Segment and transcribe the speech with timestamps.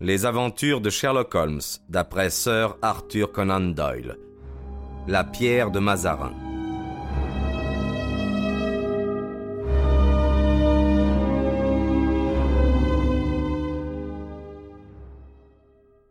[0.00, 4.18] Les aventures de Sherlock Holmes, d'après Sir Arthur Conan Doyle.
[5.06, 6.34] La pierre de Mazarin.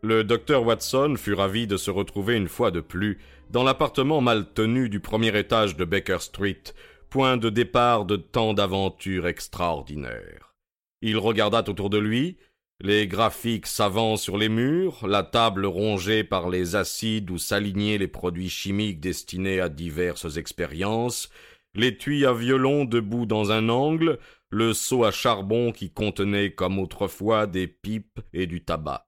[0.02, 3.18] Le docteur Watson fut ravi de se retrouver une fois de plus
[3.50, 6.62] dans l'appartement mal tenu du premier étage de Baker Street,
[7.10, 10.54] point de départ de tant d'aventures extraordinaires.
[11.02, 12.38] Il regarda autour de lui,
[12.80, 18.08] les graphiques savants sur les murs, la table rongée par les acides où s'alignaient les
[18.08, 21.30] produits chimiques destinés à diverses expériences,
[21.74, 24.18] l'étui à violon debout dans un angle,
[24.50, 29.06] le seau à charbon qui contenait comme autrefois des pipes et du tabac.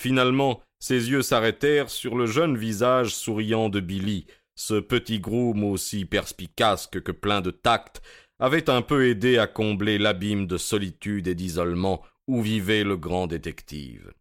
[0.00, 4.26] Finalement, ses yeux s'arrêtèrent sur le jeune visage souriant de Billy.
[4.54, 8.00] Ce petit groom aussi perspicace que plein de tact
[8.38, 13.26] avait un peu aidé à combler l'abîme de solitude et d'isolement où vivait le grand
[13.26, 14.12] détective.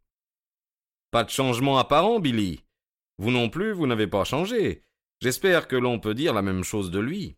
[1.11, 2.63] Pas de changement apparent, Billy.
[3.19, 4.83] Vous non plus, vous n'avez pas changé.
[5.21, 7.37] J'espère que l'on peut dire la même chose de lui.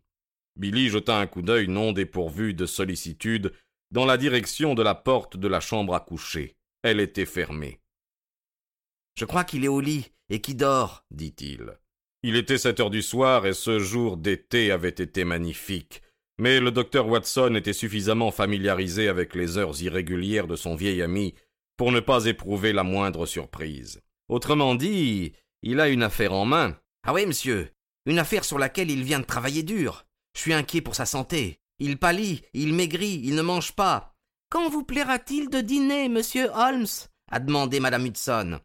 [0.56, 3.53] Billy jeta un coup d'œil non dépourvu de sollicitude
[3.92, 6.56] dans la direction de la porte de la chambre à coucher.
[6.83, 7.80] Elle était fermée.
[9.17, 11.78] Je crois qu'il est au lit et qu'il dort, dit-il.
[12.22, 16.02] Il était sept heures du soir et ce jour d'été avait été magnifique.
[16.40, 21.36] Mais le docteur Watson était suffisamment familiarisé avec les heures irrégulières de son vieil ami
[21.76, 24.02] pour ne pas éprouver la moindre surprise.
[24.30, 26.78] Autrement dit, il a une affaire en main.
[27.06, 27.70] Ah oui, monsieur.
[28.06, 30.06] Une affaire sur laquelle il vient de travailler dur.
[30.34, 31.60] Je suis inquiet pour sa santé.
[31.78, 34.16] Il pâlit, il maigrit, il ne mange pas.
[34.50, 36.88] Quand vous plaira-t-il de dîner, monsieur Holmes?
[37.32, 38.60] a demandé madame Hudson.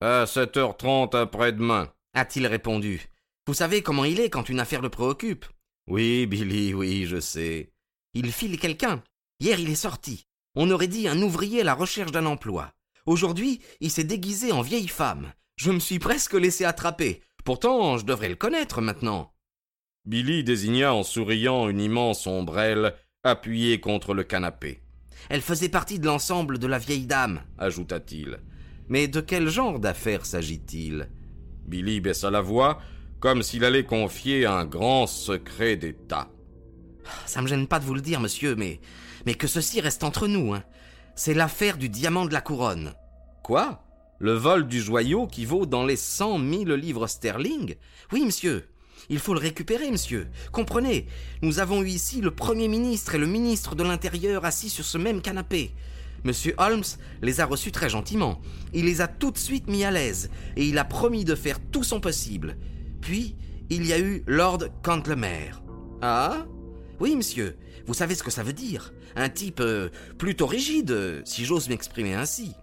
[0.00, 3.08] À sept heures trente après-demain, a-t-il répondu.
[3.48, 5.44] Vous savez comment il est quand une affaire le préoccupe.
[5.88, 7.72] Oui, Billy, oui, je sais.
[8.12, 9.02] Il file quelqu'un.
[9.40, 10.26] Hier, il est sorti.
[10.54, 12.72] On aurait dit un ouvrier à la recherche d'un emploi.
[13.06, 15.32] Aujourd'hui, il s'est déguisé en vieille femme.
[15.56, 17.22] Je me suis presque laissé attraper.
[17.42, 19.32] Pourtant, je devrais le connaître maintenant.
[20.04, 22.94] Billy désigna en souriant une immense ombrelle
[23.24, 24.82] appuyée contre le canapé.
[25.30, 28.40] Elle faisait partie de l'ensemble de la vieille dame, ajouta-t-il.
[28.88, 31.08] Mais de quel genre d'affaires s'agit-il?
[31.66, 32.78] Billy baissa la voix,
[33.20, 36.28] comme s'il allait confier un grand secret d'État.
[37.26, 38.80] Ça me gêne pas de vous le dire, monsieur, mais,
[39.26, 40.54] mais que ceci reste entre nous.
[40.54, 40.62] Hein.
[41.16, 42.94] C'est l'affaire du diamant de la couronne.
[43.42, 43.82] Quoi?
[44.20, 47.76] Le vol du joyau qui vaut dans les cent mille livres sterling?
[48.12, 48.68] Oui, monsieur.
[49.08, 50.28] Il faut le récupérer, monsieur.
[50.52, 51.06] Comprenez,
[51.40, 54.98] nous avons eu ici le Premier ministre et le ministre de l'Intérieur assis sur ce
[54.98, 55.72] même canapé.
[56.24, 56.84] Monsieur Holmes
[57.22, 58.40] les a reçus très gentiment.
[58.74, 61.60] Il les a tout de suite mis à l'aise et il a promis de faire
[61.60, 62.56] tout son possible.
[63.00, 63.36] Puis,
[63.70, 65.50] il y a eu Lord Cantlemer.
[66.02, 66.46] Ah?
[67.00, 67.56] Oui, monsieur.
[67.86, 69.88] Vous savez ce que ça veut dire Un type euh,
[70.18, 72.54] plutôt rigide, si j'ose m'exprimer ainsi.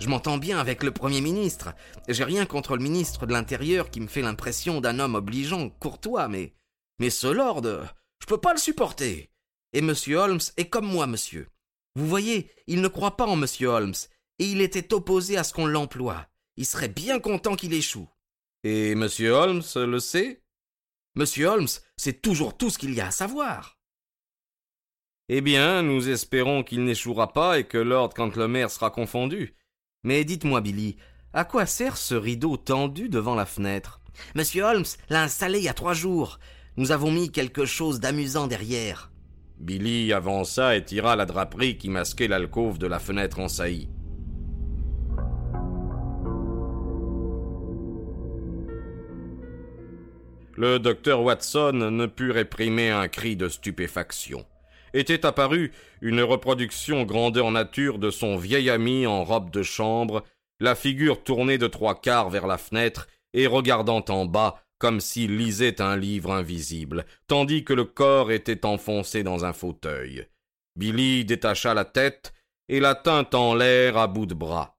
[0.00, 1.74] Je m'entends bien avec le Premier ministre.
[2.08, 6.28] J'ai rien contre le ministre de l'Intérieur qui me fait l'impression d'un homme obligeant, courtois,
[6.28, 6.54] mais.
[6.98, 9.30] Mais ce lord, je peux pas le supporter.
[9.72, 11.48] Et monsieur Holmes est comme moi, monsieur.
[11.96, 13.46] Vous voyez, il ne croit pas en M.
[13.62, 13.94] Holmes,
[14.38, 16.26] et il était opposé à ce qu'on l'emploie.
[16.56, 18.08] Il serait bien content qu'il échoue.
[18.64, 19.08] Et M.
[19.20, 20.42] Holmes le sait
[21.16, 21.24] M.
[21.44, 23.78] Holmes sait toujours tout ce qu'il y a à savoir.
[25.28, 29.54] Eh bien, nous espérons qu'il n'échouera pas et que Lord Cantlemer sera confondu.
[30.02, 30.96] Mais dites-moi, Billy,
[31.32, 34.00] à quoi sert ce rideau tendu devant la fenêtre?
[34.34, 36.38] Monsieur Holmes l'a installé il y a trois jours.
[36.76, 39.12] Nous avons mis quelque chose d'amusant derrière.
[39.58, 43.88] Billy avança et tira la draperie qui masquait l'alcôve de la fenêtre en saillie.
[50.60, 54.44] Le docteur Watson ne put réprimer un cri de stupéfaction.
[54.92, 55.72] Était apparue
[56.02, 60.22] une reproduction grandeur nature de son vieil ami en robe de chambre,
[60.60, 65.38] la figure tournée de trois quarts vers la fenêtre et regardant en bas comme s'il
[65.38, 70.26] lisait un livre invisible, tandis que le corps était enfoncé dans un fauteuil.
[70.76, 72.34] Billy détacha la tête
[72.68, 74.76] et la tint en l'air à bout de bras.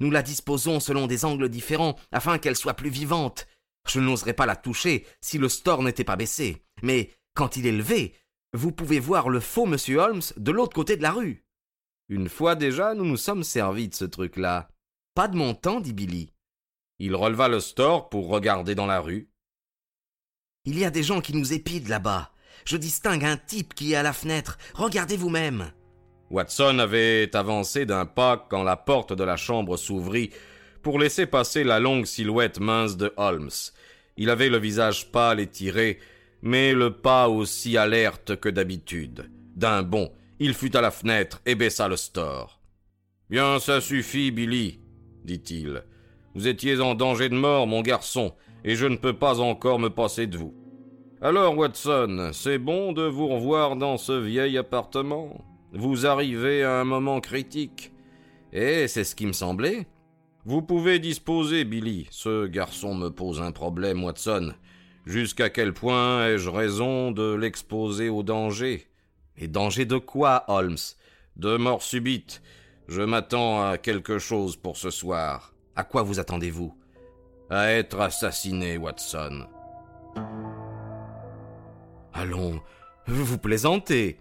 [0.00, 3.46] Nous la disposons selon des angles différents afin qu'elle soit plus vivante.
[3.86, 6.64] Je n'oserais pas la toucher si le store n'était pas baissé.
[6.82, 8.14] Mais quand il est levé,
[8.52, 11.44] vous pouvez voir le faux monsieur Holmes de l'autre côté de la rue.
[12.08, 14.68] Une fois déjà, nous nous sommes servis de ce truc-là.
[15.14, 16.32] Pas de mon temps, dit Billy.
[16.98, 19.30] Il releva le store pour regarder dans la rue.
[20.64, 22.32] Il y a des gens qui nous épident là-bas.
[22.64, 24.58] Je distingue un type qui est à la fenêtre.
[24.74, 25.70] Regardez vous-même.
[26.30, 30.30] Watson avait avancé d'un pas quand la porte de la chambre s'ouvrit
[30.86, 33.50] pour laisser passer la longue silhouette mince de Holmes.
[34.16, 35.98] Il avait le visage pâle et tiré,
[36.42, 39.28] mais le pas aussi alerte que d'habitude.
[39.56, 42.60] D'un bond, il fut à la fenêtre et baissa le store.
[43.28, 44.78] Bien, ça suffit, Billy,
[45.24, 45.82] dit-il.
[46.36, 49.90] Vous étiez en danger de mort, mon garçon, et je ne peux pas encore me
[49.90, 50.54] passer de vous.
[51.20, 55.44] Alors, Watson, c'est bon de vous revoir dans ce vieil appartement?
[55.72, 57.90] Vous arrivez à un moment critique.
[58.52, 59.88] Eh, c'est ce qui me semblait.
[60.48, 62.06] Vous pouvez disposer, Billy.
[62.12, 64.54] Ce garçon me pose un problème, Watson.
[65.04, 68.86] Jusqu'à quel point ai-je raison de l'exposer au danger?
[69.36, 70.76] Et danger de quoi, Holmes?
[71.34, 72.42] De mort subite.
[72.86, 75.52] Je m'attends à quelque chose pour ce soir.
[75.74, 76.72] À quoi vous attendez-vous?
[77.50, 79.48] À être assassiné, Watson.
[82.14, 82.60] Allons,
[83.08, 84.20] vous plaisantez.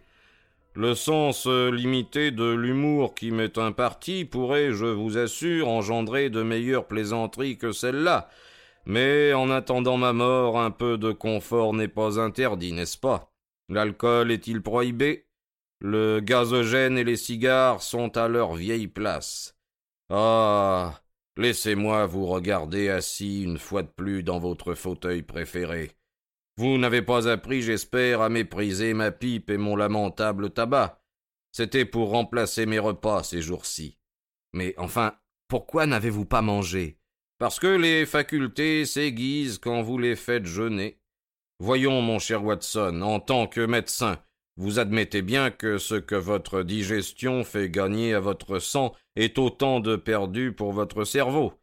[0.76, 6.88] Le sens limité de l'humour qui m'est imparti pourrait, je vous assure, engendrer de meilleures
[6.88, 8.30] plaisanteries que celle-là.
[8.86, 13.32] Mais en attendant ma mort, un peu de confort n'est pas interdit, n'est-ce pas?
[13.70, 15.28] L'alcool est-il prohibé?
[15.80, 19.58] Le gazogène et les cigares sont à leur vieille place.
[20.10, 21.02] Ah.
[21.38, 25.92] Laissez-moi vous regarder assis une fois de plus dans votre fauteuil préféré.
[26.58, 31.02] Vous n'avez pas appris, j'espère, à mépriser ma pipe et mon lamentable tabac.
[31.52, 33.98] C'était pour remplacer mes repas ces jours-ci.
[34.54, 35.14] Mais enfin,
[35.48, 36.98] pourquoi n'avez-vous pas mangé?
[37.38, 41.00] Parce que les facultés s'aiguisent quand vous les faites jeûner.
[41.60, 44.18] Voyons, mon cher Watson, en tant que médecin,
[44.58, 49.82] vous admettez bien que ce que votre digestion fait gagner à votre sang est autant
[49.82, 51.54] de perdu pour votre cerveau.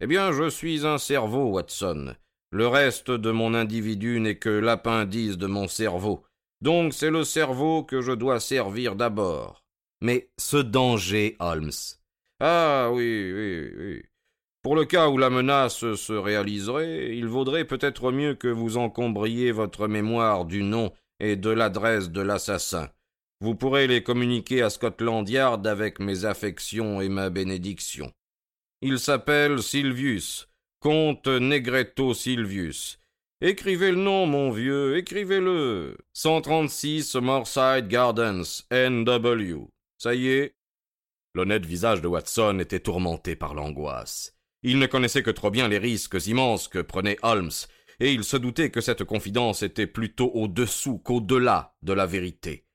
[0.00, 2.16] Eh bien, je suis un cerveau, Watson.
[2.52, 6.22] Le reste de mon individu n'est que l'appendice de mon cerveau.
[6.60, 9.64] Donc c'est le cerveau que je dois servir d'abord.
[10.02, 11.72] Mais ce danger, Holmes.
[12.40, 14.02] Ah oui, oui, oui.
[14.62, 19.50] Pour le cas où la menace se réaliserait, il vaudrait peut-être mieux que vous encombriez
[19.50, 22.90] votre mémoire du nom et de l'adresse de l'assassin.
[23.40, 28.12] Vous pourrez les communiquer à Scotland Yard avec mes affections et ma bénédiction.
[28.82, 30.48] Il s'appelle Silvius,
[30.82, 32.98] comte Negretto Silvius.
[33.40, 35.96] Écrivez le nom, mon vieux, écrivez-le.
[36.12, 39.68] 136 Morside Gardens, NW.
[39.96, 40.56] Ça y est?
[41.34, 44.34] L'honnête visage de Watson était tourmenté par l'angoisse.
[44.64, 47.52] Il ne connaissait que trop bien les risques immenses que prenait Holmes,
[48.00, 52.66] et il se doutait que cette confidence était plutôt au-dessous qu'au-delà de la vérité.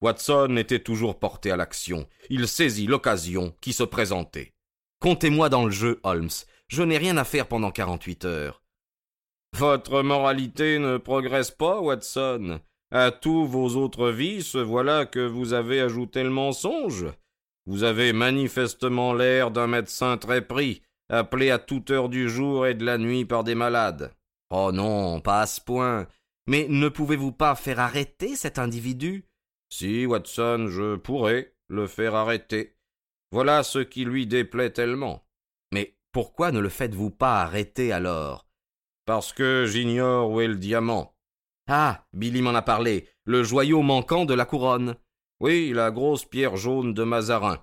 [0.00, 2.08] Watson était toujours porté à l'action.
[2.30, 4.55] Il saisit l'occasion qui se présentait.
[5.00, 6.30] Comptez-moi dans le jeu, Holmes.
[6.68, 8.62] Je n'ai rien à faire pendant quarante-huit heures.
[9.54, 12.60] Votre moralité ne progresse pas, Watson.
[12.90, 17.06] À tous vos autres vices, voilà que vous avez ajouté le mensonge.
[17.66, 22.74] Vous avez manifestement l'air d'un médecin très pris, appelé à toute heure du jour et
[22.74, 24.12] de la nuit par des malades.
[24.50, 26.06] Oh non, pas à ce point.
[26.46, 29.24] Mais ne pouvez-vous pas faire arrêter cet individu?
[29.68, 32.75] Si, Watson, je pourrais le faire arrêter.
[33.32, 35.24] Voilà ce qui lui déplaît tellement.
[35.72, 38.46] Mais pourquoi ne le faites-vous pas arrêter alors?
[39.04, 41.14] Parce que j'ignore où est le diamant.
[41.68, 44.96] Ah, Billy m'en a parlé, le joyau manquant de la couronne.
[45.40, 47.58] Oui, la grosse pierre jaune de Mazarin.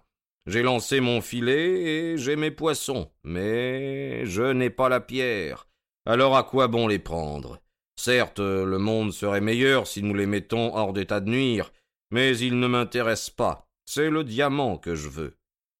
[0.45, 5.67] J'ai lancé mon filet et j'ai mes poissons, mais je n'ai pas la pierre.
[6.05, 7.59] Alors à quoi bon les prendre?
[7.95, 11.71] Certes, le monde serait meilleur si nous les mettons hors d'état de nuire,
[12.11, 13.69] mais ils ne m'intéressent pas.
[13.85, 15.37] C'est le diamant que je veux.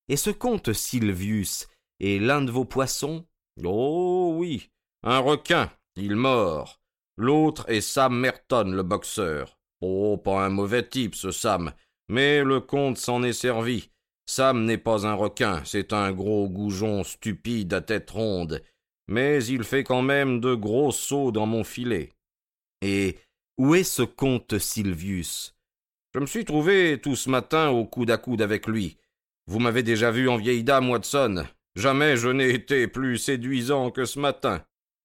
[0.10, 1.68] Et ce comte Silvius
[2.00, 3.26] est l'un de vos poissons?
[3.64, 4.70] Oh oui,
[5.04, 6.82] un requin, il mord.
[7.18, 9.60] L'autre est Sam Merton, le boxeur.
[9.82, 11.74] Oh, pas un mauvais type, ce Sam,
[12.10, 13.92] mais le comte s'en est servi.
[14.26, 18.62] Sam n'est pas un requin, c'est un gros goujon stupide à tête ronde,
[19.08, 22.14] mais il fait quand même de gros sauts dans mon filet.
[22.82, 23.18] Et
[23.58, 25.56] où est ce comte Silvius
[26.14, 28.98] Je me suis trouvé tout ce matin au coude à coude avec lui.
[29.48, 31.46] Vous m'avez déjà vu en vieille dame, Watson.
[31.76, 34.64] Jamais je n'ai été plus séduisant que ce matin.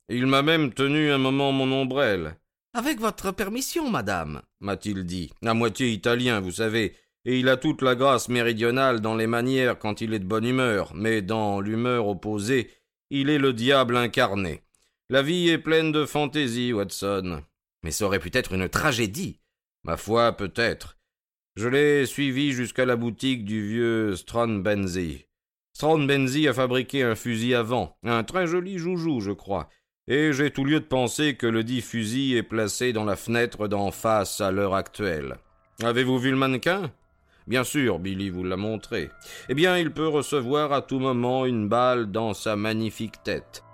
[0.08, 2.36] Il m'a même tenu un moment mon ombrelle.
[2.74, 7.82] Avec votre permission, madame, m'a-t-il dit, à moitié italien, vous savez, et il a toute
[7.82, 12.06] la grâce méridionale dans les manières quand il est de bonne humeur, mais dans l'humeur
[12.06, 12.70] opposée,
[13.10, 14.62] il est le diable incarné.
[15.08, 17.42] La vie est pleine de fantaisie, Watson.
[17.82, 19.40] Mais ça aurait pu être une tragédie.
[19.84, 20.97] Ma foi, peut-être.
[21.58, 24.14] Je l'ai suivi jusqu'à la boutique du vieux
[24.60, 25.24] Benzi.
[25.72, 29.68] Stron Benzi a fabriqué un fusil à vent, un très joli joujou, je crois,
[30.06, 33.66] et j'ai tout lieu de penser que le dit fusil est placé dans la fenêtre
[33.66, 35.34] d'en face à l'heure actuelle.
[35.82, 36.92] Avez-vous vu le mannequin?
[37.48, 39.10] Bien sûr, Billy vous l'a montré.
[39.48, 43.64] Eh bien, il peut recevoir à tout moment une balle dans sa magnifique tête.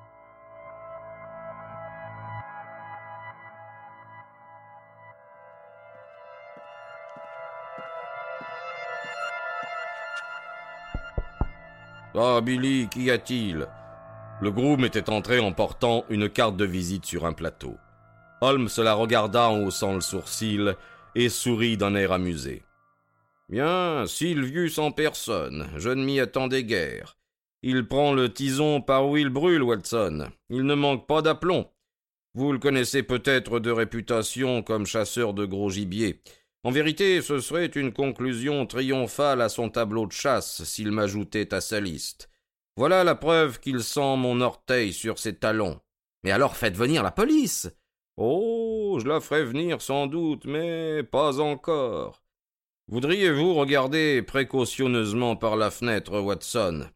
[12.16, 13.66] Ah, Billy, qu'y a-t-il?
[14.40, 17.76] Le groom était entré en portant une carte de visite sur un plateau.
[18.40, 20.76] Holmes la regarda en haussant le sourcil
[21.16, 22.62] et sourit d'un air amusé.
[23.48, 27.16] Bien, Sylvius en personne, je ne m'y attendais guère.
[27.62, 30.28] Il prend le tison par où il brûle, Watson.
[30.50, 31.68] Il ne manque pas d'aplomb.
[32.34, 36.20] Vous le connaissez peut-être de réputation comme chasseur de gros gibier.
[36.64, 41.60] En vérité, ce serait une conclusion triomphale à son tableau de chasse s'il m'ajoutait à
[41.60, 42.30] sa liste.
[42.76, 45.80] Voilà la preuve qu'il sent mon orteil sur ses talons.
[46.24, 47.70] Mais alors faites venir la police.
[48.16, 48.64] Oh.
[48.98, 52.22] Je la ferai venir sans doute, mais pas encore.
[52.88, 56.88] Voudriez-vous regarder précautionneusement par la fenêtre, Watson?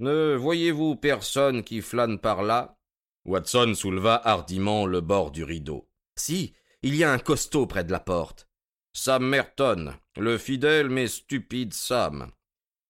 [0.00, 2.78] Ne voyez-vous personne qui flâne par là?
[3.24, 5.88] Watson souleva hardiment le bord du rideau.
[6.16, 8.45] Si, il y a un costaud près de la porte.
[8.98, 12.30] Sam Merton, le fidèle mais stupide Sam.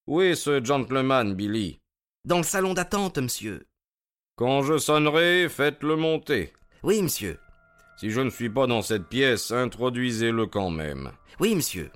[0.07, 1.81] Où est ce gentleman, Billy?
[2.25, 3.67] Dans le salon d'attente, monsieur.
[4.37, 6.53] Quand je sonnerai, faites-le monter.
[6.85, 7.41] Oui, monsieur.
[7.97, 11.11] Si je ne suis pas dans cette pièce, introduisez-le quand même.
[11.41, 11.91] Oui, monsieur.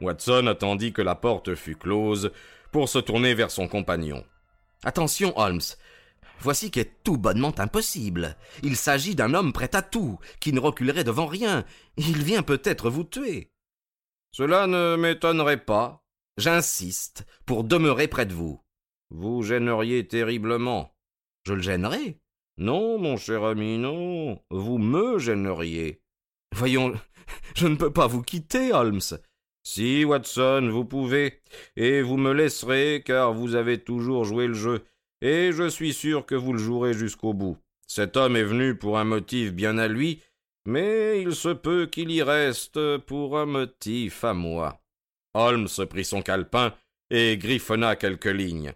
[0.00, 2.32] Watson attendit que la porte fût close
[2.72, 4.24] pour se tourner vers son compagnon.
[4.82, 5.60] Attention, Holmes.
[6.44, 8.36] Voici qui est tout bonnement impossible.
[8.62, 11.64] Il s'agit d'un homme prêt à tout, qui ne reculerait devant rien.
[11.96, 13.50] Il vient peut-être vous tuer.
[14.30, 16.04] Cela ne m'étonnerait pas.
[16.36, 18.60] J'insiste, pour demeurer près de vous.
[19.08, 20.94] Vous gêneriez terriblement.
[21.46, 22.20] Je le gênerai
[22.58, 24.38] Non, mon cher ami, non.
[24.50, 26.02] Vous me gêneriez.
[26.54, 26.92] Voyons,
[27.56, 29.00] je ne peux pas vous quitter, Holmes.
[29.62, 31.40] Si, Watson, vous pouvez,
[31.76, 34.84] et vous me laisserez, car vous avez toujours joué le jeu,
[35.24, 37.56] et je suis sûr que vous le jouerez jusqu'au bout.
[37.86, 40.20] Cet homme est venu pour un motif bien à lui,
[40.66, 44.82] mais il se peut qu'il y reste pour un motif à moi.
[45.32, 46.74] Holmes prit son calepin
[47.08, 48.74] et griffonna quelques lignes.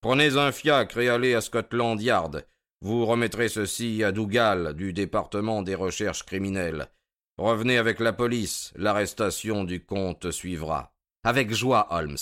[0.00, 2.46] Prenez un fiacre et allez à Scotland Yard.
[2.80, 6.88] Vous remettrez ceci à Dougal, du département des recherches criminelles.
[7.36, 10.94] Revenez avec la police, l'arrestation du comte suivra.
[11.24, 12.16] Avec joie, Holmes.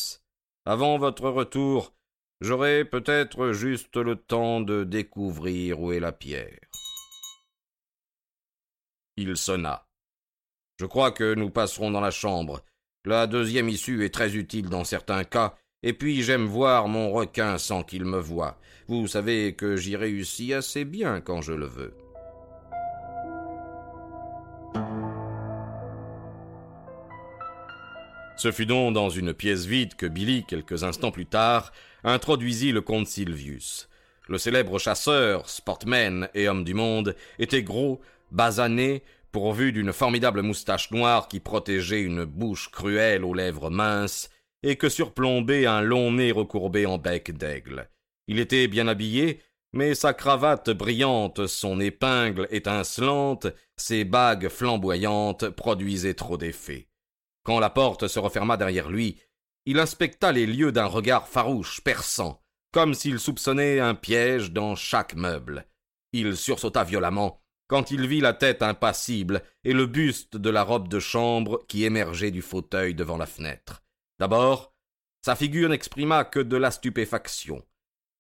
[0.65, 1.95] Avant votre retour,
[2.41, 6.59] j'aurai peut-être juste le temps de découvrir où est la pierre.
[9.17, 9.87] Il sonna.
[10.79, 12.63] Je crois que nous passerons dans la chambre.
[13.05, 17.59] La deuxième issue est très utile dans certains cas, et puis j'aime voir mon requin
[17.59, 18.59] sans qu'il me voie.
[18.87, 21.95] Vous savez que j'y réussis assez bien quand je le veux.
[28.39, 31.73] Ce fut donc dans une pièce vide que Billy, quelques instants plus tard,
[32.05, 33.89] introduisit le comte Silvius.
[34.29, 39.03] Le célèbre chasseur, sportman et homme du monde était gros, basané,
[39.33, 44.31] pourvu d'une formidable moustache noire qui protégeait une bouche cruelle aux lèvres minces,
[44.63, 47.89] et que surplombait un long nez recourbé en bec d'aigle.
[48.29, 49.41] Il était bien habillé,
[49.73, 56.87] mais sa cravate brillante, son épingle étincelante, ses bagues flamboyantes produisaient trop d'effet.
[57.49, 59.19] Quand la porte se referma derrière lui,
[59.65, 62.43] il inspecta les lieux d'un regard farouche, perçant,
[62.75, 65.67] comme s'il soupçonnait un piège dans chaque meuble.
[66.13, 70.89] Il sursauta violemment quand il vit la tête impassible et le buste de la robe
[70.89, 73.83] de chambre qui émergeait du fauteuil devant la fenêtre.
[74.19, 74.75] D'abord,
[75.25, 77.65] sa figure n'exprima que de la stupéfaction.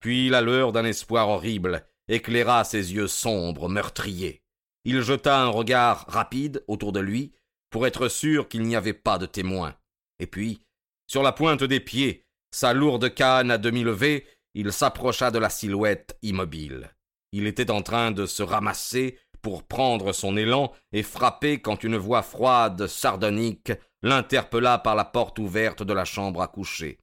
[0.00, 4.42] Puis la lueur d'un espoir horrible éclaira ses yeux sombres, meurtriers.
[4.86, 7.34] Il jeta un regard rapide autour de lui,
[7.70, 9.74] pour être sûr qu'il n'y avait pas de témoin.
[10.18, 10.60] Et puis,
[11.06, 15.50] sur la pointe des pieds, sa lourde canne à demi levée, il s'approcha de la
[15.50, 16.90] silhouette immobile.
[17.32, 21.96] Il était en train de se ramasser pour prendre son élan et frapper quand une
[21.96, 23.72] voix froide, sardonique,
[24.02, 26.98] l'interpella par la porte ouverte de la chambre à coucher.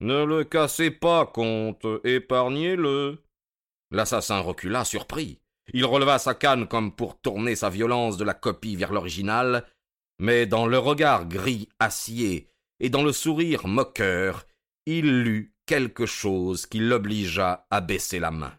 [0.00, 3.22] Ne le cassez pas, comte, épargnez-le.
[3.90, 5.40] L'assassin recula, surpris.
[5.72, 9.64] Il releva sa canne comme pour tourner sa violence de la copie vers l'original,
[10.20, 14.46] mais dans le regard gris acier et dans le sourire moqueur,
[14.84, 18.52] il lut quelque chose qui l'obligea à baisser la main.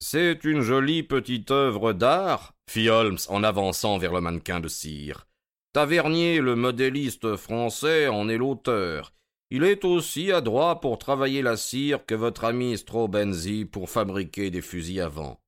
[0.00, 5.26] C'est une jolie petite œuvre d'art, fit Holmes en avançant vers le mannequin de cire.
[5.74, 9.12] Tavernier, le modéliste français, en est l'auteur.
[9.50, 14.62] Il est aussi adroit pour travailler la cire que votre ami Strobenzi pour fabriquer des
[14.62, 15.38] fusils à vent.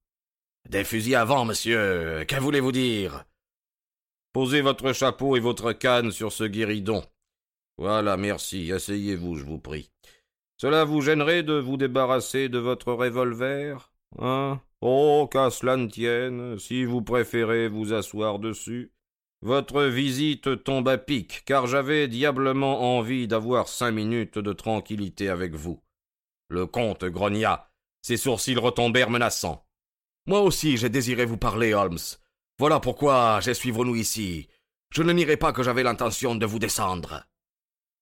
[0.68, 2.24] Des fusils à vent, monsieur.
[2.28, 3.24] Que voulez-vous dire?
[4.36, 7.02] Posez votre chapeau et votre canne sur ce guéridon.
[7.78, 8.70] Voilà, merci.
[8.70, 9.90] Asseyez-vous, je vous prie.
[10.58, 14.60] Cela vous gênerait de vous débarrasser de votre revolver Hein?
[14.82, 18.92] Oh, qu'à cela ne tienne, si vous préférez vous asseoir dessus.
[19.40, 25.54] Votre visite tombe à pic, car j'avais diablement envie d'avoir cinq minutes de tranquillité avec
[25.54, 25.80] vous.
[26.50, 27.70] Le comte grogna,
[28.02, 29.64] ses sourcils retombèrent menaçants.
[30.26, 31.96] Moi aussi j'ai désiré vous parler, Holmes.
[32.58, 34.48] Voilà pourquoi j'ai suivre nous ici.
[34.90, 37.24] Je ne nierai pas que j'avais l'intention de vous descendre.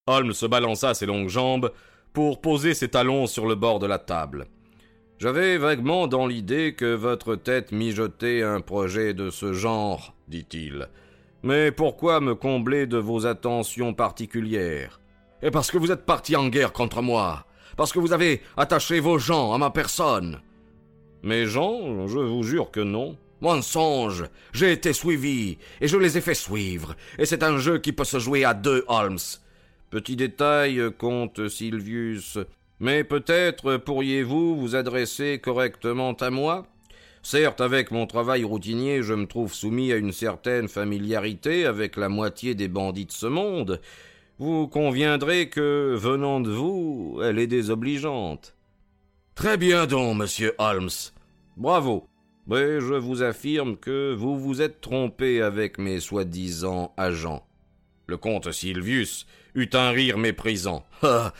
[0.06, 1.73] Holmes se balança ses longues jambes
[2.12, 4.46] pour poser ses talons sur le bord de la table.
[5.18, 10.88] J'avais vaguement dans l'idée que votre tête mijotait un projet de ce genre, dit-il.
[11.42, 15.00] Mais pourquoi me combler de vos attentions particulières?
[15.42, 17.44] Et parce que vous êtes parti en guerre contre moi.
[17.76, 20.40] Parce que vous avez attaché vos gens à ma personne.
[21.25, 23.16] Mes gens, je vous jure que non.
[23.41, 27.93] Mensonge J'ai été suivi, et je les ai fait suivre, et c'est un jeu qui
[27.93, 29.19] peut se jouer à deux, Holmes.
[29.91, 32.38] Petit détail, comte Silvius,
[32.81, 36.67] mais peut-être pourriez-vous vous adresser correctement à moi?
[37.23, 42.11] Certes, avec mon travail routinier, je me trouve soumis à une certaine familiarité avec la
[42.11, 43.81] moitié des bandits de ce monde.
[44.38, 48.55] Vous conviendrez que, venant de vous, elle est désobligeante.
[49.35, 50.91] Très bien donc, monsieur Holmes.
[51.57, 52.07] Bravo.
[52.47, 57.47] Mais je vous affirme que vous vous êtes trompé avec mes soi-disant agents.
[58.07, 60.85] Le comte Silvius eut un rire méprisant.
[61.03, 61.33] Ah,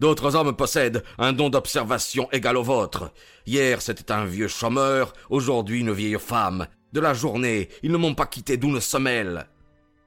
[0.00, 3.12] d'autres hommes possèdent un don d'observation égal au vôtre.
[3.46, 6.66] Hier c'était un vieux chômeur, aujourd'hui une vieille femme.
[6.92, 9.46] De la journée, ils ne m'ont pas quitté d'une semelle.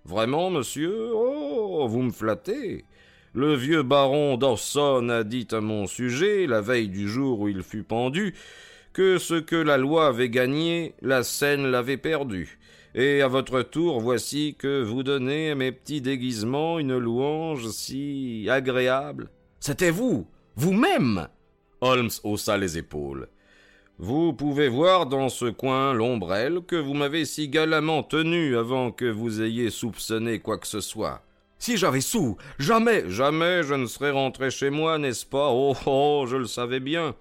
[0.05, 1.11] Vraiment, monsieur?
[1.13, 2.85] Oh, vous me flattez.
[3.33, 7.63] Le vieux baron Dawson a dit à mon sujet, la veille du jour où il
[7.63, 8.35] fut pendu,
[8.93, 12.59] que ce que la loi avait gagné, la scène l'avait perdu.
[12.95, 18.47] Et à votre tour, voici que vous donnez à mes petits déguisements une louange si
[18.49, 19.31] agréable.
[19.59, 21.27] C'était vous, vous-même.
[21.81, 23.27] Holmes haussa les épaules.
[23.97, 29.05] Vous pouvez voir dans ce coin l'ombrelle que vous m'avez si galamment tenu avant que
[29.05, 31.23] vous ayez soupçonné quoi que ce soit.
[31.57, 35.49] Si j'avais sous, jamais, jamais je ne serais rentré chez moi, n'est-ce pas?
[35.51, 37.15] Oh, oh, je le savais bien.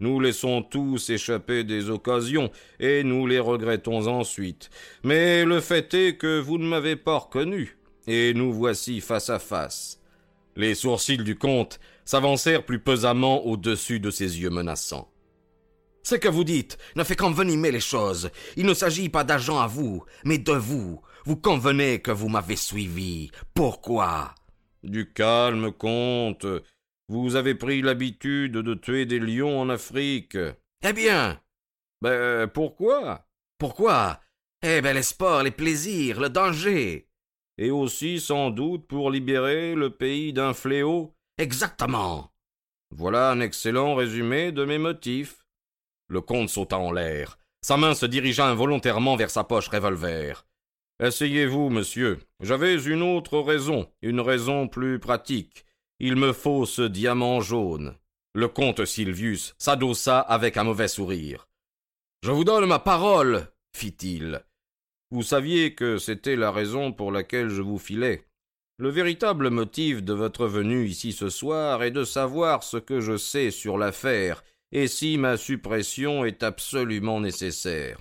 [0.00, 4.70] Nous laissons tous échapper des occasions, et nous les regrettons ensuite.
[5.02, 9.38] Mais le fait est que vous ne m'avez pas reconnu, et nous voici face à
[9.38, 10.00] face.
[10.56, 15.10] Les sourcils du comte s'avancèrent plus pesamment au-dessus de ses yeux menaçants.
[16.02, 18.30] Ce que vous dites ne fait qu'envenimer les choses.
[18.56, 21.00] Il ne s'agit pas d'agent à vous, mais de vous.
[21.26, 23.30] Vous convenez que vous m'avez suivi.
[23.52, 24.34] Pourquoi?
[24.82, 26.46] Du calme, comte.
[27.08, 30.36] Vous avez pris l'habitude de tuer des lions en Afrique.
[30.82, 31.40] Eh bien.
[32.02, 33.26] Ben pourquoi?
[33.58, 34.20] Pourquoi?
[34.62, 37.08] Eh bien les sports, les plaisirs, le danger.
[37.56, 41.14] Et aussi sans doute pour libérer le pays d'un fléau.
[41.38, 42.30] Exactement.
[42.90, 45.46] Voilà un excellent résumé de mes motifs.
[46.08, 47.38] Le comte sauta en l'air.
[47.62, 50.46] Sa main se dirigea involontairement vers sa poche revolver.
[51.00, 52.18] Asseyez-vous, monsieur.
[52.40, 55.64] J'avais une autre raison, une raison plus pratique.
[56.00, 57.96] Il me faut ce diamant jaune.
[58.32, 61.48] Le comte Silvius s'adossa avec un mauvais sourire.
[62.22, 64.44] Je vous donne ma parole, fit-il.
[65.10, 68.22] Vous saviez que c'était la raison pour laquelle je vous filais.
[68.78, 73.16] Le véritable motif de votre venue ici ce soir est de savoir ce que je
[73.16, 77.98] sais sur l'affaire et si ma suppression est absolument nécessaire.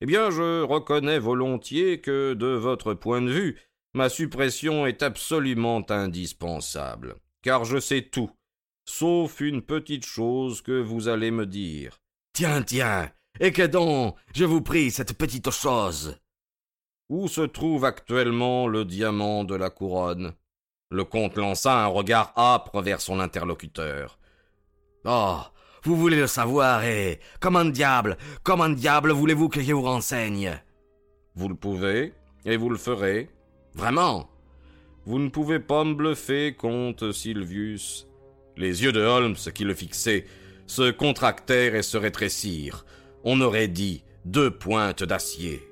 [0.00, 3.56] Eh bien, je reconnais volontiers que, de votre point de vue,
[3.94, 7.14] ma suppression est absolument indispensable
[7.46, 8.28] car je sais tout,
[8.84, 12.00] sauf une petite chose que vous allez me dire.
[12.32, 16.18] Tiens, tiens, et que donc, je vous prie, cette petite chose?
[17.08, 20.34] Où se trouve actuellement le diamant de la couronne?
[20.90, 24.18] Le comte lança un regard âpre vers son interlocuteur.
[25.04, 25.38] Oh,
[25.84, 30.60] vous voulez le savoir, et comment diable, comment diable voulez-vous que je vous renseigne?
[31.36, 32.12] Vous le pouvez,
[32.44, 33.30] et vous le ferez.
[33.74, 34.28] Vraiment?
[35.06, 38.08] Vous ne pouvez pas me bluffer, comte Silvius.
[38.56, 40.26] Les yeux de Holmes, qui le fixaient,
[40.66, 42.84] se contractèrent et se rétrécirent.
[43.22, 45.62] On aurait dit deux pointes d'acier.